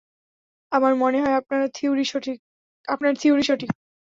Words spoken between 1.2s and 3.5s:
হয় আপনার থিউরী